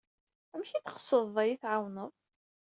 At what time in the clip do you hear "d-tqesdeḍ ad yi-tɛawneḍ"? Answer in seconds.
0.79-2.11